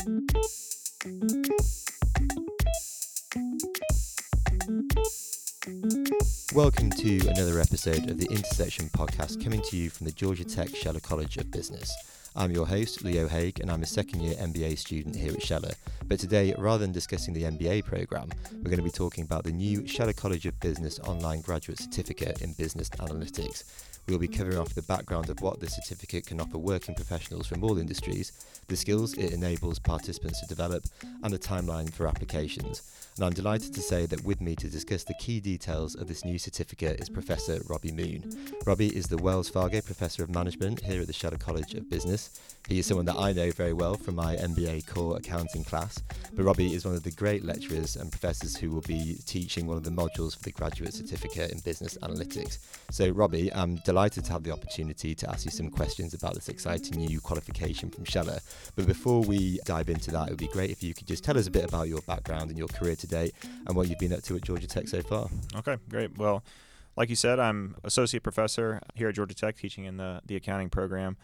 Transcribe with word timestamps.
Welcome 0.00 0.26
to 6.92 7.28
another 7.28 7.60
episode 7.60 8.08
of 8.08 8.16
the 8.16 8.26
Intersection 8.30 8.88
podcast 8.88 9.44
coming 9.44 9.60
to 9.60 9.76
you 9.76 9.90
from 9.90 10.06
the 10.06 10.12
Georgia 10.12 10.44
Tech 10.44 10.70
Scheller 10.70 11.00
College 11.00 11.36
of 11.36 11.50
Business. 11.50 11.94
I'm 12.34 12.50
your 12.50 12.66
host, 12.66 13.04
Leo 13.04 13.28
Haigh, 13.28 13.52
and 13.60 13.70
I'm 13.70 13.82
a 13.82 13.86
second 13.86 14.22
year 14.22 14.36
MBA 14.36 14.78
student 14.78 15.16
here 15.16 15.34
at 15.34 15.42
Scheller. 15.42 15.72
But 16.06 16.18
today, 16.18 16.54
rather 16.56 16.78
than 16.78 16.92
discussing 16.92 17.34
the 17.34 17.42
MBA 17.42 17.84
programme, 17.84 18.30
we're 18.52 18.70
going 18.70 18.78
to 18.78 18.82
be 18.82 18.90
talking 18.90 19.24
about 19.24 19.44
the 19.44 19.52
new 19.52 19.86
Scheller 19.86 20.14
College 20.14 20.46
of 20.46 20.58
Business 20.60 20.98
online 21.00 21.42
graduate 21.42 21.78
certificate 21.78 22.40
in 22.40 22.54
business 22.54 22.88
analytics. 22.90 23.64
We'll 24.10 24.18
be 24.18 24.26
covering 24.26 24.58
off 24.58 24.74
the 24.74 24.82
background 24.82 25.30
of 25.30 25.40
what 25.40 25.60
the 25.60 25.68
certificate 25.68 26.26
can 26.26 26.40
offer 26.40 26.58
working 26.58 26.96
professionals 26.96 27.46
from 27.46 27.62
all 27.62 27.78
industries, 27.78 28.32
the 28.66 28.76
skills 28.76 29.14
it 29.14 29.32
enables 29.32 29.78
participants 29.78 30.40
to 30.40 30.48
develop, 30.48 30.84
and 31.22 31.32
the 31.32 31.38
timeline 31.38 31.92
for 31.92 32.08
applications. 32.08 32.82
And 33.14 33.24
I'm 33.24 33.32
delighted 33.32 33.72
to 33.72 33.80
say 33.80 34.06
that 34.06 34.24
with 34.24 34.40
me 34.40 34.56
to 34.56 34.68
discuss 34.68 35.04
the 35.04 35.14
key 35.20 35.38
details 35.38 35.94
of 35.94 36.08
this 36.08 36.24
new 36.24 36.40
certificate 36.40 37.00
is 37.00 37.08
Professor 37.08 37.60
Robbie 37.68 37.92
Moon. 37.92 38.36
Robbie 38.66 38.96
is 38.96 39.06
the 39.06 39.16
Wells 39.16 39.48
Fargo 39.48 39.80
Professor 39.80 40.24
of 40.24 40.30
Management 40.30 40.80
here 40.80 41.00
at 41.00 41.06
the 41.06 41.12
Scheller 41.12 41.36
College 41.36 41.74
of 41.74 41.88
Business. 41.88 42.40
He 42.68 42.80
is 42.80 42.86
someone 42.86 43.06
that 43.06 43.16
I 43.16 43.32
know 43.32 43.50
very 43.52 43.72
well 43.72 43.94
from 43.94 44.16
my 44.16 44.36
MBA 44.36 44.86
core 44.86 45.18
accounting 45.18 45.64
class, 45.64 46.02
but 46.34 46.44
Robbie 46.44 46.74
is 46.74 46.84
one 46.84 46.94
of 46.94 47.02
the 47.02 47.10
great 47.12 47.44
lecturers 47.44 47.96
and 47.96 48.10
professors 48.10 48.56
who 48.56 48.70
will 48.70 48.82
be 48.82 49.18
teaching 49.26 49.66
one 49.66 49.76
of 49.76 49.84
the 49.84 49.90
modules 49.90 50.36
for 50.36 50.42
the 50.42 50.52
graduate 50.52 50.94
certificate 50.94 51.52
in 51.52 51.58
business 51.60 51.96
analytics. 52.02 52.58
So, 52.90 53.10
Robbie, 53.10 53.52
I'm 53.52 53.76
delighted 53.76 53.99
to 54.08 54.32
have 54.32 54.42
the 54.42 54.52
opportunity 54.52 55.14
to 55.14 55.30
ask 55.30 55.44
you 55.44 55.50
some 55.50 55.70
questions 55.70 56.14
about 56.14 56.34
this 56.34 56.48
exciting 56.48 56.98
new 56.98 57.20
qualification 57.20 57.90
from 57.90 58.04
Scheller. 58.04 58.40
But 58.76 58.86
before 58.86 59.22
we 59.22 59.60
dive 59.64 59.88
into 59.88 60.10
that, 60.12 60.28
it 60.28 60.30
would 60.30 60.38
be 60.38 60.48
great 60.48 60.70
if 60.70 60.82
you 60.82 60.94
could 60.94 61.06
just 61.06 61.24
tell 61.24 61.36
us 61.38 61.46
a 61.46 61.50
bit 61.50 61.64
about 61.64 61.88
your 61.88 62.00
background 62.02 62.50
and 62.50 62.58
your 62.58 62.68
career 62.68 62.96
to 62.96 63.06
date 63.06 63.34
and 63.66 63.76
what 63.76 63.88
you've 63.88 63.98
been 63.98 64.12
up 64.12 64.22
to 64.22 64.36
at 64.36 64.42
Georgia 64.42 64.66
Tech 64.66 64.88
so 64.88 65.02
far. 65.02 65.28
Okay, 65.56 65.76
great. 65.88 66.16
Well, 66.16 66.42
like 66.96 67.08
you 67.08 67.16
said, 67.16 67.38
I'm 67.38 67.76
associate 67.84 68.22
professor 68.22 68.80
here 68.94 69.08
at 69.08 69.14
Georgia 69.14 69.34
Tech 69.34 69.56
teaching 69.56 69.84
in 69.84 69.96
the, 69.96 70.20
the 70.24 70.36
accounting 70.36 70.70
program. 70.70 71.16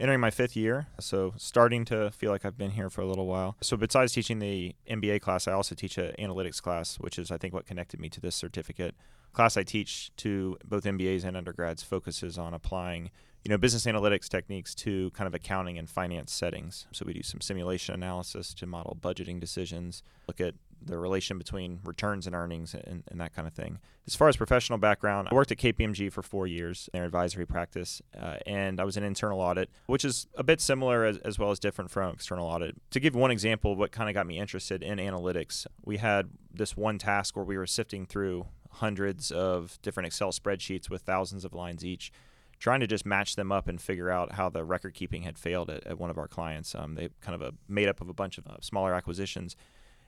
Entering 0.00 0.18
my 0.18 0.30
fifth 0.30 0.56
year, 0.56 0.88
so 0.98 1.34
starting 1.36 1.84
to 1.84 2.10
feel 2.10 2.32
like 2.32 2.44
I've 2.44 2.58
been 2.58 2.72
here 2.72 2.90
for 2.90 3.00
a 3.00 3.06
little 3.06 3.26
while. 3.26 3.56
So, 3.60 3.76
besides 3.76 4.12
teaching 4.12 4.40
the 4.40 4.74
MBA 4.90 5.20
class, 5.20 5.46
I 5.46 5.52
also 5.52 5.76
teach 5.76 5.98
an 5.98 6.12
analytics 6.18 6.60
class, 6.60 6.96
which 6.96 7.16
is, 7.16 7.30
I 7.30 7.38
think, 7.38 7.54
what 7.54 7.64
connected 7.64 8.00
me 8.00 8.08
to 8.08 8.20
this 8.20 8.34
certificate. 8.34 8.96
Class 9.34 9.56
I 9.56 9.64
teach 9.64 10.10
to 10.18 10.56
both 10.64 10.84
MBAs 10.84 11.24
and 11.24 11.36
undergrads 11.36 11.82
focuses 11.82 12.38
on 12.38 12.54
applying 12.54 13.10
you 13.44 13.50
know, 13.50 13.58
business 13.58 13.84
analytics 13.84 14.28
techniques 14.28 14.74
to 14.74 15.10
kind 15.10 15.28
of 15.28 15.34
accounting 15.34 15.76
and 15.76 15.88
finance 15.88 16.32
settings. 16.32 16.86
So 16.92 17.04
we 17.04 17.12
do 17.12 17.22
some 17.22 17.42
simulation 17.42 17.94
analysis 17.94 18.54
to 18.54 18.66
model 18.66 18.96
budgeting 19.00 19.38
decisions, 19.38 20.02
look 20.26 20.40
at 20.40 20.54
the 20.86 20.98
relation 20.98 21.38
between 21.38 21.80
returns 21.84 22.26
and 22.26 22.34
earnings 22.34 22.74
and, 22.74 23.02
and, 23.08 23.20
that 23.20 23.34
kind 23.34 23.48
of 23.48 23.54
thing. 23.54 23.78
As 24.06 24.14
far 24.14 24.28
as 24.28 24.36
professional 24.36 24.78
background, 24.78 25.28
I 25.30 25.34
worked 25.34 25.50
at 25.50 25.58
KPMG 25.58 26.12
for 26.12 26.22
four 26.22 26.46
years, 26.46 26.90
in 26.92 26.98
their 26.98 27.06
advisory 27.06 27.46
practice, 27.46 28.02
uh, 28.18 28.36
and 28.46 28.80
I 28.80 28.84
was 28.84 28.96
in 28.96 29.02
internal 29.02 29.40
audit, 29.40 29.70
which 29.86 30.04
is 30.04 30.26
a 30.34 30.42
bit 30.42 30.60
similar 30.60 31.04
as, 31.04 31.18
as 31.18 31.38
well 31.38 31.50
as 31.50 31.58
different 31.58 31.90
from 31.90 32.12
external 32.12 32.46
audit. 32.46 32.76
To 32.90 33.00
give 33.00 33.14
one 33.14 33.30
example 33.30 33.76
what 33.76 33.92
kind 33.92 34.10
of 34.10 34.14
got 34.14 34.26
me 34.26 34.38
interested 34.38 34.82
in 34.82 34.98
analytics, 34.98 35.66
we 35.84 35.98
had 35.98 36.30
this 36.52 36.76
one 36.76 36.98
task 36.98 37.34
where 37.34 37.44
we 37.44 37.56
were 37.56 37.66
sifting 37.66 38.04
through 38.04 38.46
hundreds 38.74 39.30
of 39.30 39.78
different 39.82 40.06
Excel 40.06 40.30
spreadsheets 40.32 40.90
with 40.90 41.02
thousands 41.02 41.44
of 41.44 41.54
lines 41.54 41.84
each 41.84 42.12
trying 42.58 42.80
to 42.80 42.86
just 42.86 43.04
match 43.04 43.36
them 43.36 43.52
up 43.52 43.68
and 43.68 43.80
figure 43.80 44.10
out 44.10 44.32
how 44.32 44.48
the 44.48 44.64
record 44.64 44.94
keeping 44.94 45.22
had 45.22 45.38
failed 45.38 45.70
at, 45.70 45.86
at 45.86 45.98
one 45.98 46.10
of 46.10 46.18
our 46.18 46.28
clients. 46.28 46.74
Um, 46.74 46.94
they 46.94 47.10
kind 47.20 47.34
of 47.34 47.42
a, 47.42 47.52
made 47.68 47.88
up 47.88 48.00
of 48.00 48.08
a 48.08 48.14
bunch 48.14 48.38
of 48.38 48.46
uh, 48.46 48.56
smaller 48.60 48.94
acquisitions. 48.94 49.56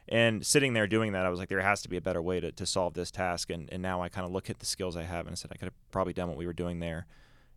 And 0.09 0.47
sitting 0.47 0.73
there 0.73 0.87
doing 0.87 1.13
that, 1.13 1.27
I 1.27 1.29
was 1.29 1.39
like, 1.39 1.49
there 1.49 1.61
has 1.61 1.83
to 1.83 1.89
be 1.89 1.97
a 1.97 2.01
better 2.01 2.23
way 2.23 2.41
to, 2.41 2.53
to 2.53 2.65
solve 2.65 2.95
this 2.95 3.11
task. 3.11 3.51
And, 3.51 3.69
and 3.73 3.83
now 3.83 4.01
I 4.01 4.09
kind 4.09 4.25
of 4.25 4.33
look 4.33 4.49
at 4.49 4.61
the 4.61 4.67
skills 4.67 4.97
I 4.97 5.03
have 5.03 5.27
and 5.27 5.33
I 5.33 5.35
said, 5.35 5.51
I 5.53 5.57
could 5.57 5.67
have 5.67 5.91
probably 5.91 6.13
done 6.13 6.29
what 6.29 6.37
we 6.37 6.47
were 6.47 6.53
doing 6.53 6.79
there 6.81 7.07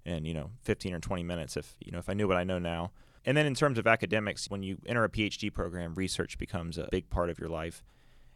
in, 0.05 0.25
you 0.25 0.33
know, 0.33 0.49
15 0.63 0.93
or 0.93 0.99
20 0.99 1.23
minutes 1.23 1.55
if, 1.55 1.75
you 1.79 1.91
know, 1.91 1.99
if 1.99 2.09
I 2.09 2.13
knew 2.13 2.27
what 2.27 2.37
I 2.37 2.43
know 2.43 2.59
now. 2.59 2.91
And 3.25 3.37
then 3.37 3.45
in 3.45 3.53
terms 3.53 3.77
of 3.77 3.85
academics, 3.85 4.49
when 4.49 4.63
you 4.63 4.79
enter 4.87 5.03
a 5.03 5.09
PhD 5.09 5.53
program, 5.53 5.93
research 5.93 6.37
becomes 6.37 6.77
a 6.77 6.87
big 6.91 7.09
part 7.09 7.29
of 7.29 7.37
your 7.37 7.49
life. 7.49 7.83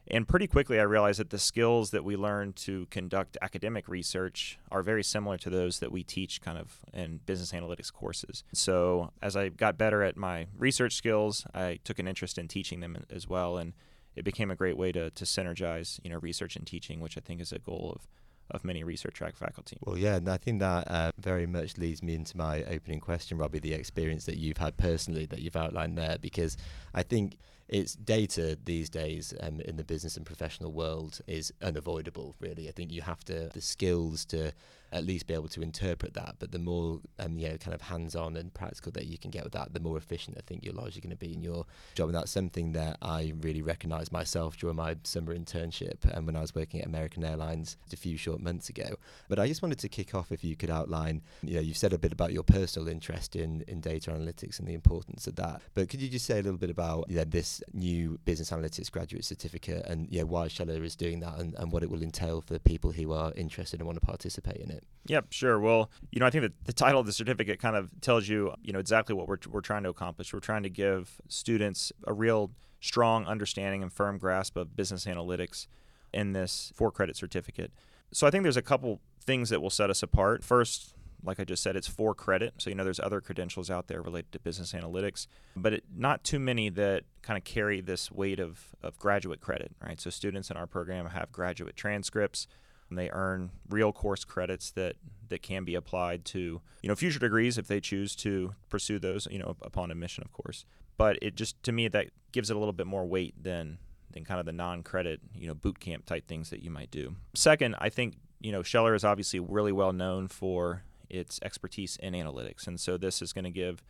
And 0.08 0.28
pretty 0.28 0.48
quickly, 0.48 0.80
I 0.80 0.84
realized 0.84 1.20
that 1.20 1.30
the 1.30 1.40
skills 1.40 1.92
that 1.92 2.04
we 2.04 2.16
learn 2.16 2.54
to 2.54 2.88
conduct 2.88 3.38
academic 3.42 3.88
research 3.88 4.60
are 4.70 4.84
very 4.84 5.04
similar 5.04 5.38
to 5.38 5.50
those 5.50 5.80
that 5.80 5.92
we 5.92 6.04
teach 6.04 6.42
kind 6.42 6.58
of 6.58 6.80
in 6.94 7.22
business 7.26 7.54
analytics 7.54 7.92
courses. 7.92 8.44
So, 8.54 9.12
as 9.22 9.38
I 9.38 9.50
got 9.50 9.78
better 9.78 10.04
at 10.04 10.18
my 10.18 10.48
research 10.58 10.96
skills, 10.96 11.46
I 11.54 11.80
took 11.84 12.00
an 12.00 12.08
interest 12.08 12.38
in 12.38 12.48
teaching 12.48 12.82
them 12.82 12.98
as 13.10 13.30
well. 13.30 13.58
And 13.58 13.74
it 14.16 14.26
became 14.26 14.52
a 14.52 14.56
great 14.56 14.78
way 14.78 14.92
to, 14.92 15.10
to 15.10 15.26
synergize, 15.26 16.00
you 16.04 16.10
know, 16.10 16.20
research 16.20 16.56
and 16.56 16.68
teaching, 16.68 17.00
which 17.00 17.18
I 17.18 17.22
think 17.22 17.42
is 17.42 17.52
a 17.52 17.60
goal 17.60 17.94
of 17.96 18.08
of 18.52 18.64
many 18.64 18.84
research 18.84 19.16
track 19.16 19.36
faculty. 19.36 19.78
Well, 19.82 19.98
yeah, 19.98 20.16
and 20.16 20.30
I 20.30 20.38
think 20.38 20.60
that 20.60 20.88
uh, 20.90 21.12
very 21.18 21.46
much 21.46 21.78
leads 21.78 22.04
me 22.04 22.14
into 22.14 22.38
my 22.38 22.64
opening 22.66 23.00
question, 23.00 23.38
Robbie, 23.38 23.60
the 23.60 23.74
experience 23.74 24.26
that 24.26 24.38
you've 24.38 24.58
had 24.58 24.78
personally 24.78 25.26
that 25.28 25.40
you've 25.40 25.56
outlined 25.56 25.98
there, 25.98 26.18
because 26.20 26.58
I 26.94 27.04
think 27.04 27.38
it's 27.70 27.96
data 27.96 28.58
these 28.64 28.90
days 28.90 29.34
um, 29.42 29.60
in 29.62 29.78
the 29.78 29.84
business 29.84 30.18
and 30.18 30.26
professional 30.26 30.72
world 30.72 31.20
is 31.28 31.54
unavoidable 31.62 32.36
really. 32.40 32.68
I 32.68 32.72
think 32.72 32.92
you 32.92 33.02
have 33.02 33.24
to 33.26 33.50
the 33.54 33.62
skills 33.62 34.26
to 34.26 34.54
at 34.94 35.04
least 35.04 35.26
be 35.26 35.34
able 35.34 35.48
to 35.48 35.62
interpret 35.62 36.14
that. 36.14 36.36
But 36.38 36.52
the 36.52 36.60
more 36.60 37.00
um, 37.20 37.38
you 37.38 37.50
know 37.50 37.58
kind 37.58 37.74
of 37.74 37.82
hands-on 37.82 38.38
and 38.38 38.54
practical 38.54 38.92
that 38.94 39.08
you 39.08 39.18
can 39.18 39.32
get 39.32 39.44
with 39.44 39.54
that 39.54 39.74
the 39.74 39.80
more 39.80 39.98
efficient 39.98 40.38
i 40.38 40.42
think 40.46 40.64
you're 40.64 40.74
largely 40.74 41.02
going 41.02 41.10
to 41.10 41.16
be 41.18 41.34
in 41.34 41.42
your 41.42 41.66
job. 41.96 42.10
And 42.10 42.16
that's 42.16 42.32
something 42.32 42.74
that 42.74 42.98
i 43.02 43.34
really 43.42 43.62
recognized 43.62 44.12
myself 44.12 44.58
during 44.58 44.76
my 44.76 44.96
summer 45.04 45.36
internship 45.36 46.04
and 46.06 46.18
um, 46.18 46.26
when 46.26 46.36
i 46.36 46.42
was 46.42 46.54
working 46.54 46.82
at 46.82 46.86
american 46.86 47.24
airlines 47.24 47.78
a 47.92 47.96
few 47.96 48.18
short 48.18 48.40
months 48.40 48.70
ago. 48.70 48.96
But 49.28 49.40
i 49.40 49.48
just 49.48 49.62
wanted 49.62 49.80
to 49.80 49.90
kick 49.90 50.14
off 50.14 50.32
if 50.32 50.44
you 50.44 50.56
could 50.56 50.70
outline 50.70 51.22
you 51.42 51.56
know 51.56 51.62
you've 51.62 51.78
said 51.78 51.94
a 51.94 51.98
bit 51.98 52.12
about 52.12 52.34
your 52.34 52.44
personal 52.44 52.88
interest 52.88 53.36
in 53.36 53.64
in 53.68 53.82
data 53.82 54.12
analytics 54.12 54.60
and 54.60 54.68
the 54.68 54.74
importance 54.74 55.28
of 55.28 55.36
that. 55.38 55.62
But 55.74 55.90
could 55.90 56.02
you 56.02 56.10
just 56.10 56.26
say 56.26 56.40
a 56.40 56.44
little 56.44 56.58
bit 56.58 56.70
about 56.70 57.10
you 57.10 57.18
know, 57.18 57.24
this 57.24 57.53
new 57.74 58.20
business 58.26 58.52
analytics 58.52 58.92
graduate 58.92 59.26
certificate 59.26 59.86
and 59.86 60.08
yeah, 60.10 60.24
why 60.24 60.48
Scheller 60.48 60.84
is 60.84 60.96
doing 60.96 61.20
that 61.20 61.38
and, 61.38 61.54
and 61.56 61.72
what 61.72 61.84
it 61.84 61.90
will 61.90 62.02
entail 62.02 62.42
for 62.42 62.58
people 62.60 62.92
who 62.92 63.12
are 63.12 63.34
interested 63.36 63.80
and 63.80 63.88
want 63.88 64.00
to 64.00 64.06
participate 64.06 64.58
in 64.58 64.72
it. 64.72 64.84
Yep, 65.08 65.28
sure. 65.32 65.60
Well, 65.60 65.92
you 66.12 66.20
know, 66.20 66.26
I 66.26 66.30
think 66.30 66.44
that 66.44 66.66
the 66.66 66.74
title 66.74 67.00
of 67.00 67.06
the 67.06 67.12
certificate 67.12 67.60
kind 67.60 67.76
of 67.76 67.90
tells 68.02 68.28
you, 68.28 68.54
you 68.62 68.74
know, 68.74 68.80
exactly 68.80 69.16
what 69.16 69.28
we're, 69.28 69.38
we're 69.50 69.62
trying 69.62 69.84
to 69.84 69.90
accomplish. 69.90 70.34
We're 70.34 70.40
trying 70.40 70.64
to 70.64 70.70
give 70.70 71.20
students 71.28 71.92
a 72.06 72.14
real 72.14 72.52
strong 72.80 73.26
understanding 73.26 73.82
and 73.82 73.92
firm 73.92 74.18
grasp 74.18 74.58
of 74.58 74.76
business 74.76 75.06
analytics 75.06 75.68
in 76.14 76.34
this 76.34 76.72
four 76.76 76.92
credit 76.92 77.16
certificate. 77.16 77.72
So 78.12 78.28
I 78.28 78.30
think 78.30 78.44
there's 78.44 78.58
a 78.58 78.62
couple 78.62 79.00
things 79.22 79.50
that 79.50 79.62
will 79.62 79.70
set 79.70 79.90
us 79.90 80.04
apart. 80.04 80.44
First, 80.44 80.94
like 81.24 81.40
I 81.40 81.44
just 81.44 81.64
said, 81.64 81.76
it's 81.76 81.88
for 81.88 82.14
credit. 82.14 82.56
So, 82.58 82.70
you 82.70 82.76
know, 82.76 82.84
there's 82.84 83.00
other 83.00 83.22
credentials 83.22 83.70
out 83.70 83.88
there 83.88 84.02
related 84.02 84.32
to 84.34 84.40
business 84.40 84.74
analytics, 84.74 85.28
but 85.56 85.74
it, 85.74 85.84
not 85.96 86.24
too 86.24 86.40
many 86.40 86.70
that 86.70 87.04
kind 87.22 87.38
of 87.38 87.44
carry 87.44 87.82
this 87.82 88.12
weight 88.12 88.40
of, 88.40 88.76
of 88.82 89.00
graduate 89.00 89.42
credit, 89.42 89.72
right? 89.82 90.00
So, 90.00 90.10
students 90.10 90.50
in 90.52 90.58
our 90.58 90.68
program 90.68 91.08
have 91.08 91.32
graduate 91.32 91.76
transcripts. 91.76 92.48
And 92.90 93.00
they 93.00 93.10
earn 93.12 93.50
real 93.70 93.92
course 93.92 94.24
credits 94.24 94.70
that, 94.72 94.98
that 95.30 95.42
can 95.42 95.64
be 95.64 95.74
applied 95.74 96.26
to, 96.26 96.62
you 96.84 96.90
know, 96.90 96.96
future 96.96 97.18
degrees 97.18 97.58
if 97.58 97.66
they 97.66 97.80
choose 97.80 98.16
to 98.18 98.54
pursue 98.70 99.00
those, 99.00 99.28
you 99.32 99.40
know, 99.40 99.56
upon 99.64 99.90
admission, 99.90 100.24
of 100.24 100.32
course. 100.32 100.64
But 100.96 101.18
it 101.22 101.34
just, 101.34 101.64
to 101.64 101.72
me, 101.72 101.88
that 101.88 102.10
gives 102.32 102.52
it 102.52 102.56
a 102.56 102.60
little 102.60 102.74
bit 102.74 102.86
more 102.86 103.06
weight 103.06 103.42
than, 103.42 103.80
than 104.12 104.26
kind 104.26 104.40
of 104.40 104.46
the 104.46 104.52
non-credit, 104.52 105.22
you 105.34 105.48
know, 105.48 105.56
boot 105.56 105.80
camp 105.80 106.06
type 106.06 106.28
things 106.28 106.52
that 106.52 106.62
you 106.62 106.70
might 106.70 106.92
do. 106.92 107.16
Second, 107.34 107.76
I 107.80 107.90
think, 107.90 108.14
you 108.42 108.52
know, 108.52 108.62
Scheller 108.62 108.94
is 108.94 109.04
obviously 109.04 109.40
really 109.40 109.72
well 109.72 109.94
known 109.94 110.28
for 110.28 110.84
its 111.14 111.40
expertise 111.44 111.96
in 111.98 112.14
analytics. 112.14 112.68
And 112.68 112.80
so 112.80 112.98
this 112.98 113.22
is 113.22 113.34
going 113.34 113.46
to 113.46 113.52
give 113.52 113.84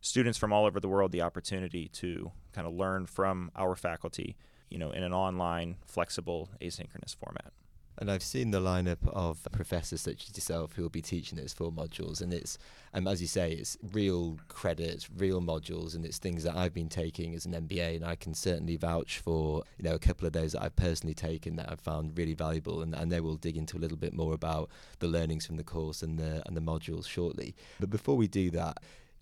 students 0.00 0.38
from 0.38 0.52
all 0.52 0.66
over 0.66 0.78
the 0.78 0.88
world 0.88 1.10
the 1.10 1.22
opportunity 1.22 1.88
to 1.88 2.30
kind 2.52 2.66
of 2.66 2.74
learn 2.74 3.06
from 3.06 3.50
our 3.56 3.74
faculty, 3.74 4.36
you 4.68 4.78
know, 4.78 4.90
in 4.90 5.02
an 5.02 5.12
online, 5.12 5.76
flexible, 5.86 6.50
asynchronous 6.60 7.16
format. 7.16 7.52
And 7.98 8.10
I've 8.10 8.22
seen 8.22 8.50
the 8.50 8.60
lineup 8.60 9.08
of 9.08 9.46
professors 9.52 10.02
such 10.02 10.28
as 10.28 10.36
yourself 10.36 10.74
who 10.74 10.82
will 10.82 10.90
be 10.90 11.02
teaching 11.02 11.38
those 11.38 11.52
four 11.52 11.72
modules, 11.72 12.20
and 12.20 12.32
it's, 12.32 12.58
um, 12.92 13.06
as 13.06 13.20
you 13.20 13.26
say, 13.26 13.52
it's 13.52 13.78
real 13.92 14.38
credits, 14.48 15.08
real 15.16 15.40
modules, 15.40 15.94
and 15.94 16.04
it's 16.04 16.18
things 16.18 16.44
that 16.44 16.56
I've 16.56 16.74
been 16.74 16.88
taking 16.88 17.34
as 17.34 17.46
an 17.46 17.52
MBA, 17.52 17.96
and 17.96 18.04
I 18.04 18.16
can 18.16 18.34
certainly 18.34 18.76
vouch 18.76 19.18
for, 19.18 19.62
you 19.78 19.84
know, 19.84 19.94
a 19.94 19.98
couple 19.98 20.26
of 20.26 20.32
those 20.32 20.52
that 20.52 20.62
I've 20.62 20.76
personally 20.76 21.14
taken 21.14 21.56
that 21.56 21.70
I've 21.70 21.80
found 21.80 22.18
really 22.18 22.34
valuable, 22.34 22.82
and, 22.82 22.94
and 22.94 23.10
they 23.10 23.20
will 23.20 23.36
dig 23.36 23.56
into 23.56 23.78
a 23.78 23.80
little 23.80 23.98
bit 23.98 24.12
more 24.12 24.34
about 24.34 24.70
the 24.98 25.08
learnings 25.08 25.46
from 25.46 25.56
the 25.56 25.64
course 25.64 26.02
and 26.02 26.18
the 26.18 26.42
and 26.46 26.56
the 26.56 26.60
modules 26.60 27.08
shortly. 27.08 27.54
But 27.80 27.90
before 27.90 28.16
we 28.16 28.28
do 28.28 28.50
that, 28.50 28.78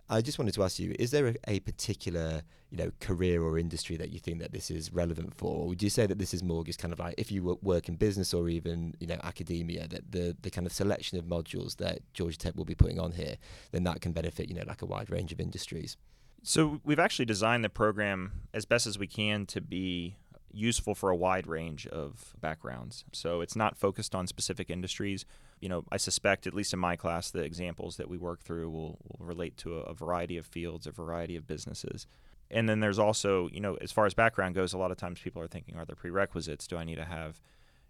I 0.08 0.20
just 0.20 0.38
wanted 0.38 0.54
to 0.54 0.64
ask 0.64 0.78
you: 0.78 0.94
Is 0.98 1.10
there 1.10 1.28
a, 1.28 1.34
a, 1.48 1.60
particular, 1.60 2.42
you 2.70 2.78
know, 2.78 2.90
career 3.00 3.42
or 3.42 3.58
industry 3.58 3.96
that 3.96 4.10
you 4.10 4.18
think 4.18 4.40
that 4.40 4.52
this 4.52 4.70
is 4.70 4.92
relevant 4.92 5.34
for? 5.34 5.62
Or 5.62 5.68
would 5.68 5.82
you 5.82 5.90
say 5.90 6.06
that 6.06 6.18
this 6.18 6.34
is 6.34 6.42
more 6.42 6.62
just 6.64 6.78
kind 6.78 6.92
of 6.92 6.98
like 6.98 7.14
if 7.16 7.32
you 7.32 7.58
work 7.62 7.88
in 7.88 7.96
business 7.96 8.34
or 8.34 8.48
even 8.48 8.94
you 9.00 9.06
know 9.06 9.18
academia, 9.22 9.88
that 9.88 10.12
the 10.12 10.36
the 10.42 10.50
kind 10.50 10.66
of 10.66 10.72
selection 10.72 11.18
of 11.18 11.24
modules 11.24 11.76
that 11.76 12.00
Georgia 12.12 12.38
Tech 12.38 12.54
will 12.56 12.64
be 12.64 12.74
putting 12.74 13.00
on 13.00 13.12
here, 13.12 13.36
then 13.72 13.84
that 13.84 14.00
can 14.00 14.12
benefit 14.12 14.48
you 14.48 14.54
know 14.54 14.64
like 14.66 14.82
a 14.82 14.86
wide 14.86 15.10
range 15.10 15.32
of 15.32 15.40
industries. 15.40 15.96
So 16.42 16.80
we've 16.84 16.98
actually 16.98 17.24
designed 17.24 17.64
the 17.64 17.70
program 17.70 18.42
as 18.52 18.66
best 18.66 18.86
as 18.86 18.98
we 18.98 19.06
can 19.06 19.46
to 19.46 19.62
be 19.62 20.16
useful 20.54 20.94
for 20.94 21.10
a 21.10 21.16
wide 21.16 21.46
range 21.46 21.86
of 21.86 22.34
backgrounds. 22.40 23.04
So 23.12 23.40
it's 23.40 23.56
not 23.56 23.76
focused 23.76 24.14
on 24.14 24.26
specific 24.26 24.70
industries. 24.70 25.24
You 25.60 25.68
know, 25.68 25.84
I 25.90 25.96
suspect, 25.96 26.46
at 26.46 26.54
least 26.54 26.72
in 26.72 26.78
my 26.78 26.96
class, 26.96 27.30
the 27.30 27.40
examples 27.40 27.96
that 27.96 28.08
we 28.08 28.18
work 28.18 28.42
through 28.42 28.70
will, 28.70 28.98
will 29.02 29.26
relate 29.26 29.56
to 29.58 29.78
a, 29.78 29.82
a 29.82 29.94
variety 29.94 30.36
of 30.36 30.46
fields, 30.46 30.86
a 30.86 30.90
variety 30.90 31.36
of 31.36 31.46
businesses. 31.46 32.06
And 32.50 32.68
then 32.68 32.80
there's 32.80 32.98
also, 32.98 33.48
you 33.52 33.60
know, 33.60 33.76
as 33.80 33.90
far 33.90 34.06
as 34.06 34.14
background 34.14 34.54
goes, 34.54 34.72
a 34.72 34.78
lot 34.78 34.90
of 34.90 34.96
times 34.96 35.20
people 35.20 35.42
are 35.42 35.48
thinking, 35.48 35.76
are 35.76 35.84
there 35.84 35.96
prerequisites? 35.96 36.66
Do 36.66 36.76
I 36.76 36.84
need 36.84 36.96
to 36.96 37.04
have, 37.04 37.40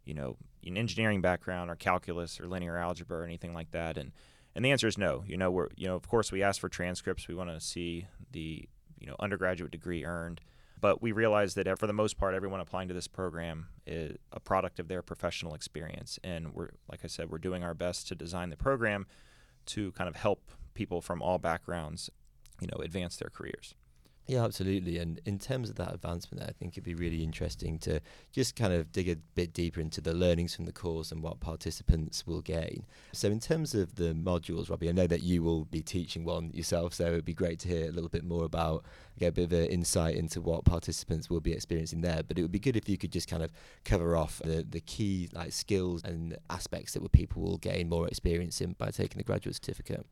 you 0.04 0.14
know, 0.14 0.36
an 0.64 0.76
engineering 0.76 1.20
background 1.20 1.70
or 1.70 1.76
calculus 1.76 2.40
or 2.40 2.46
linear 2.46 2.76
algebra 2.76 3.18
or 3.18 3.24
anything 3.24 3.52
like 3.52 3.70
that? 3.72 3.98
And 3.98 4.12
and 4.54 4.64
the 4.64 4.70
answer 4.70 4.86
is 4.86 4.96
no. 4.96 5.24
You 5.26 5.36
know, 5.36 5.50
we're 5.50 5.68
you 5.76 5.88
know, 5.88 5.96
of 5.96 6.08
course, 6.08 6.30
we 6.30 6.42
ask 6.42 6.60
for 6.60 6.68
transcripts. 6.68 7.26
We 7.26 7.34
want 7.34 7.50
to 7.50 7.60
see 7.60 8.06
the 8.30 8.68
you 8.98 9.06
know 9.06 9.16
undergraduate 9.18 9.72
degree 9.72 10.04
earned 10.04 10.40
but 10.80 11.00
we 11.02 11.12
realize 11.12 11.54
that 11.54 11.66
uh, 11.66 11.76
for 11.76 11.86
the 11.86 11.92
most 11.92 12.18
part, 12.18 12.34
everyone 12.34 12.60
applying 12.60 12.88
to 12.88 12.94
this 12.94 13.08
program 13.08 13.68
is 13.86 14.16
a 14.32 14.40
product 14.40 14.78
of 14.78 14.88
their 14.88 15.02
professional 15.02 15.54
experience. 15.54 16.18
And 16.22 16.52
we're, 16.54 16.70
like 16.90 17.00
I 17.04 17.06
said, 17.06 17.30
we're 17.30 17.38
doing 17.38 17.62
our 17.62 17.74
best 17.74 18.08
to 18.08 18.14
design 18.14 18.50
the 18.50 18.56
program 18.56 19.06
to 19.66 19.92
kind 19.92 20.08
of 20.08 20.16
help 20.16 20.50
people 20.74 21.00
from 21.00 21.22
all 21.22 21.38
backgrounds, 21.38 22.10
you 22.60 22.66
know, 22.66 22.82
advance 22.82 23.16
their 23.16 23.30
careers. 23.30 23.74
Yeah, 24.26 24.42
absolutely. 24.44 24.96
And 24.98 25.20
in 25.26 25.38
terms 25.38 25.68
of 25.68 25.76
that 25.76 25.92
advancement, 25.92 26.42
I 26.48 26.52
think 26.52 26.72
it'd 26.72 26.84
be 26.84 26.94
really 26.94 27.22
interesting 27.22 27.78
to 27.80 28.00
just 28.32 28.56
kind 28.56 28.72
of 28.72 28.90
dig 28.90 29.06
a 29.06 29.16
bit 29.34 29.52
deeper 29.52 29.82
into 29.82 30.00
the 30.00 30.14
learnings 30.14 30.54
from 30.54 30.64
the 30.64 30.72
course 30.72 31.12
and 31.12 31.22
what 31.22 31.40
participants 31.40 32.26
will 32.26 32.40
gain. 32.40 32.86
So, 33.12 33.28
in 33.28 33.38
terms 33.38 33.74
of 33.74 33.96
the 33.96 34.14
modules, 34.14 34.70
Robbie, 34.70 34.88
I 34.88 34.92
know 34.92 35.06
that 35.06 35.22
you 35.22 35.42
will 35.42 35.66
be 35.66 35.82
teaching 35.82 36.24
one 36.24 36.50
yourself, 36.54 36.94
so 36.94 37.04
it'd 37.04 37.26
be 37.26 37.34
great 37.34 37.58
to 37.60 37.68
hear 37.68 37.86
a 37.86 37.92
little 37.92 38.08
bit 38.08 38.24
more 38.24 38.44
about, 38.44 38.86
get 39.18 39.28
a 39.28 39.32
bit 39.32 39.44
of 39.44 39.52
an 39.52 39.66
insight 39.66 40.16
into 40.16 40.40
what 40.40 40.64
participants 40.64 41.28
will 41.28 41.40
be 41.42 41.52
experiencing 41.52 42.00
there. 42.00 42.22
But 42.26 42.38
it 42.38 42.42
would 42.42 42.52
be 42.52 42.58
good 42.58 42.76
if 42.76 42.88
you 42.88 42.96
could 42.96 43.12
just 43.12 43.28
kind 43.28 43.42
of 43.42 43.50
cover 43.84 44.16
off 44.16 44.40
the, 44.42 44.64
the 44.66 44.80
key 44.80 45.28
like 45.34 45.52
skills 45.52 46.02
and 46.02 46.38
aspects 46.48 46.94
that 46.94 47.12
people 47.12 47.42
will 47.42 47.58
gain 47.58 47.90
more 47.90 48.08
experience 48.08 48.62
in 48.62 48.72
by 48.72 48.90
taking 48.90 49.18
the 49.18 49.24
graduate 49.24 49.56
certificate. 49.56 50.06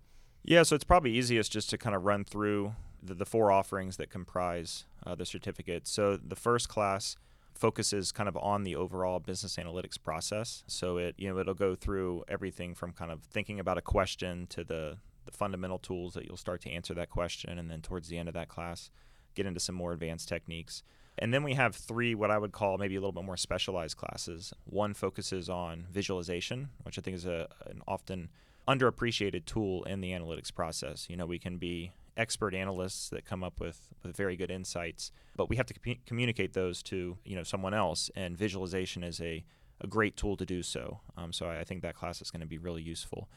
Yeah, 0.44 0.64
so 0.64 0.74
it's 0.74 0.84
probably 0.84 1.12
easiest 1.12 1.52
just 1.52 1.70
to 1.70 1.78
kind 1.78 1.94
of 1.94 2.04
run 2.04 2.24
through 2.24 2.74
the, 3.02 3.14
the 3.14 3.24
four 3.24 3.50
offerings 3.50 3.96
that 3.96 4.10
comprise 4.10 4.84
uh, 5.06 5.14
the 5.14 5.24
certificate. 5.24 5.86
So 5.86 6.16
the 6.16 6.36
first 6.36 6.68
class 6.68 7.16
focuses 7.54 8.10
kind 8.10 8.28
of 8.28 8.36
on 8.36 8.64
the 8.64 8.74
overall 8.74 9.20
business 9.20 9.56
analytics 9.56 10.02
process. 10.02 10.64
So 10.66 10.96
it 10.96 11.14
you 11.18 11.28
know 11.28 11.38
it'll 11.38 11.54
go 11.54 11.74
through 11.74 12.24
everything 12.28 12.74
from 12.74 12.92
kind 12.92 13.12
of 13.12 13.22
thinking 13.22 13.60
about 13.60 13.78
a 13.78 13.82
question 13.82 14.46
to 14.48 14.64
the 14.64 14.98
the 15.24 15.30
fundamental 15.30 15.78
tools 15.78 16.14
that 16.14 16.24
you'll 16.24 16.36
start 16.36 16.60
to 16.62 16.70
answer 16.70 16.94
that 16.94 17.08
question, 17.08 17.58
and 17.58 17.70
then 17.70 17.80
towards 17.80 18.08
the 18.08 18.18
end 18.18 18.28
of 18.28 18.34
that 18.34 18.48
class, 18.48 18.90
get 19.36 19.46
into 19.46 19.60
some 19.60 19.76
more 19.76 19.92
advanced 19.92 20.28
techniques. 20.28 20.82
And 21.18 21.32
then 21.32 21.44
we 21.44 21.54
have 21.54 21.76
three, 21.76 22.14
what 22.14 22.30
I 22.30 22.38
would 22.38 22.52
call 22.52 22.78
maybe 22.78 22.96
a 22.96 22.98
little 22.98 23.12
bit 23.12 23.22
more 23.22 23.36
specialized 23.36 23.96
classes. 23.96 24.52
One 24.64 24.94
focuses 24.94 25.48
on 25.48 25.86
visualization, 25.92 26.70
which 26.82 26.98
I 26.98 27.02
think 27.02 27.14
is 27.14 27.26
a, 27.26 27.48
an 27.66 27.82
often 27.86 28.30
underappreciated 28.68 29.44
tool 29.44 29.82
in 29.84 30.00
the 30.00 30.10
analytics 30.12 30.54
process. 30.54 31.06
You 31.08 31.16
know, 31.16 31.26
we 31.26 31.38
can 31.38 31.58
be 31.58 31.92
expert 32.16 32.54
analysts 32.54 33.08
that 33.08 33.24
come 33.24 33.42
up 33.42 33.60
with, 33.60 33.88
with 34.02 34.16
very 34.16 34.36
good 34.36 34.50
insights, 34.50 35.12
but 35.36 35.48
we 35.48 35.56
have 35.56 35.66
to 35.66 35.74
com- 35.74 36.00
communicate 36.06 36.52
those 36.52 36.82
to 36.84 37.18
you 37.24 37.36
know 37.36 37.42
someone 37.42 37.74
else, 37.74 38.10
and 38.14 38.36
visualization 38.36 39.02
is 39.02 39.20
a, 39.20 39.44
a 39.80 39.86
great 39.86 40.16
tool 40.16 40.36
to 40.36 40.46
do 40.46 40.62
so. 40.62 41.00
Um, 41.16 41.32
so 41.32 41.46
I, 41.46 41.60
I, 41.60 41.64
think 41.64 41.82
that 41.82 41.94
class 41.94 42.20
is 42.20 42.30
going 42.30 42.40
to 42.40 42.46
be 42.46 42.58
really 42.58 42.82
useful. 42.82 43.28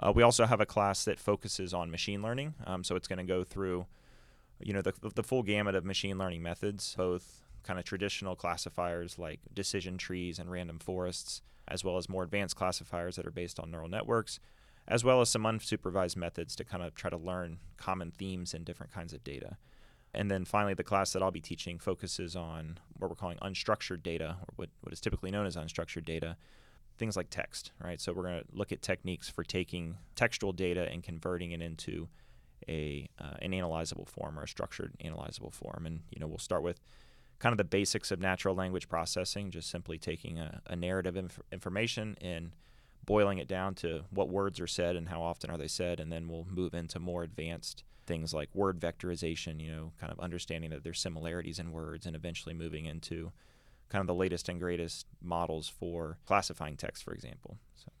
Uh, 0.00 0.12
we 0.14 0.22
also 0.22 0.46
have 0.46 0.60
a 0.60 0.66
class 0.66 1.04
that 1.04 1.20
focuses 1.20 1.74
on 1.74 1.90
machine 1.90 2.22
learning, 2.22 2.54
um, 2.66 2.84
so 2.84 2.96
it's 2.96 3.08
going 3.08 3.18
to 3.18 3.24
go 3.24 3.44
through 3.44 3.86
you 4.60 4.72
know 4.72 4.82
the, 4.82 4.92
the 5.14 5.22
full 5.22 5.42
gamut 5.42 5.74
of 5.74 5.84
machine 5.84 6.18
learning 6.18 6.42
methods, 6.42 6.94
both 6.96 7.42
kind 7.62 7.78
of 7.78 7.84
traditional 7.84 8.34
classifiers 8.34 9.18
like 9.18 9.40
decision 9.54 9.96
trees 9.98 10.38
and 10.38 10.50
random 10.50 10.78
forests, 10.78 11.42
as 11.68 11.84
well 11.84 11.96
as 11.96 12.08
more 12.08 12.22
advanced 12.22 12.56
classifiers 12.56 13.16
that 13.16 13.26
are 13.26 13.32
based 13.32 13.60
on 13.60 13.70
neural 13.70 13.88
networks 13.88 14.40
as 14.88 15.04
well 15.04 15.20
as 15.20 15.28
some 15.28 15.44
unsupervised 15.44 16.16
methods 16.16 16.56
to 16.56 16.64
kind 16.64 16.82
of 16.82 16.94
try 16.94 17.10
to 17.10 17.16
learn 17.16 17.58
common 17.76 18.10
themes 18.10 18.54
in 18.54 18.64
different 18.64 18.92
kinds 18.92 19.12
of 19.12 19.22
data. 19.22 19.56
And 20.14 20.30
then 20.30 20.44
finally, 20.44 20.74
the 20.74 20.84
class 20.84 21.12
that 21.12 21.22
I'll 21.22 21.30
be 21.30 21.40
teaching 21.40 21.78
focuses 21.78 22.36
on 22.36 22.78
what 22.98 23.08
we're 23.08 23.16
calling 23.16 23.38
unstructured 23.38 24.02
data, 24.02 24.36
or 24.40 24.52
what, 24.56 24.68
what 24.82 24.92
is 24.92 25.00
typically 25.00 25.30
known 25.30 25.46
as 25.46 25.56
unstructured 25.56 26.04
data, 26.04 26.36
things 26.98 27.16
like 27.16 27.30
text, 27.30 27.72
right? 27.82 28.00
So 28.00 28.12
we're 28.12 28.24
going 28.24 28.40
to 28.40 28.46
look 28.52 28.72
at 28.72 28.82
techniques 28.82 29.30
for 29.30 29.42
taking 29.42 29.96
textual 30.14 30.52
data 30.52 30.86
and 30.90 31.02
converting 31.02 31.52
it 31.52 31.62
into 31.62 32.08
a 32.68 33.08
uh, 33.18 33.36
an 33.40 33.52
analyzable 33.52 34.06
form 34.06 34.38
or 34.38 34.42
a 34.42 34.48
structured 34.48 34.92
analyzable 35.04 35.52
form. 35.52 35.86
And 35.86 36.00
you 36.10 36.20
know, 36.20 36.26
we'll 36.26 36.38
start 36.38 36.62
with 36.62 36.80
kind 37.38 37.52
of 37.52 37.58
the 37.58 37.64
basics 37.64 38.10
of 38.10 38.20
natural 38.20 38.54
language 38.54 38.88
processing, 38.88 39.50
just 39.50 39.70
simply 39.70 39.98
taking 39.98 40.38
a, 40.38 40.60
a 40.66 40.76
narrative 40.76 41.16
inf- 41.16 41.40
information 41.50 42.16
and 42.20 42.52
boiling 43.04 43.38
it 43.38 43.48
down 43.48 43.74
to 43.74 44.04
what 44.10 44.28
words 44.28 44.60
are 44.60 44.66
said 44.66 44.96
and 44.96 45.08
how 45.08 45.22
often 45.22 45.50
are 45.50 45.58
they 45.58 45.68
said, 45.68 46.00
and 46.00 46.12
then 46.12 46.28
we'll 46.28 46.46
move 46.48 46.74
into 46.74 46.98
more 46.98 47.22
advanced 47.22 47.84
things 48.06 48.34
like 48.34 48.54
word 48.54 48.80
vectorization, 48.80 49.60
you 49.60 49.70
know, 49.70 49.92
kind 50.00 50.12
of 50.12 50.18
understanding 50.20 50.70
that 50.70 50.84
there's 50.84 51.00
similarities 51.00 51.58
in 51.58 51.72
words, 51.72 52.06
and 52.06 52.16
eventually 52.16 52.54
moving 52.54 52.86
into 52.86 53.32
kind 53.88 54.00
of 54.00 54.06
the 54.06 54.14
latest 54.14 54.48
and 54.48 54.58
greatest 54.58 55.06
models 55.20 55.68
for 55.68 56.18
classifying 56.26 56.76
text, 56.76 57.04
for 57.04 57.12
example. 57.12 57.58
So. 57.76 57.92